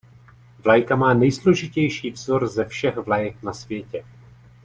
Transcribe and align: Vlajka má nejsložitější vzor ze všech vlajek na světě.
Vlajka 0.59 0.95
má 0.95 1.13
nejsložitější 1.13 2.11
vzor 2.11 2.47
ze 2.47 2.65
všech 2.65 2.97
vlajek 2.97 3.43
na 3.43 3.53
světě. 3.53 4.05